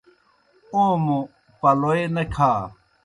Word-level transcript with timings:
اوموْ 0.73 1.19
پلوئے 1.59 2.03
نہ 2.15 2.23
کھا۔ 2.33 2.51